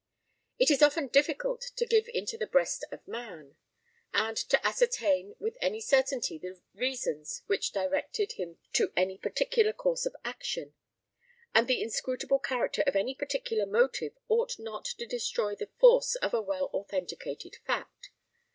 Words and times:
It 0.57 0.71
is 0.71 0.81
often 0.81 1.09
difficult 1.09 1.61
to 1.75 1.85
dive 1.85 2.09
into 2.11 2.35
the 2.35 2.47
breast 2.47 2.83
of 2.91 3.07
man, 3.07 3.55
and 4.11 4.35
to 4.35 4.65
ascertain 4.65 5.35
with 5.37 5.59
any 5.61 5.79
certainty 5.79 6.39
the 6.39 6.59
reasons 6.73 7.43
which 7.45 7.71
directed 7.71 8.31
him 8.31 8.57
to 8.73 8.91
any 8.97 9.19
particular 9.19 9.73
course 9.73 10.07
of 10.07 10.15
action; 10.25 10.73
and 11.53 11.67
the 11.67 11.83
inscrutable 11.83 12.39
character 12.39 12.81
of 12.87 12.95
any 12.95 13.13
particular 13.13 13.67
motive 13.67 14.17
ought 14.27 14.57
not 14.57 14.85
to 14.85 15.05
destroy 15.05 15.53
the 15.53 15.69
force 15.79 16.15
of 16.15 16.33
a 16.33 16.41
well 16.41 16.71
authenticated 16.73 17.57
fact. 17.63 18.09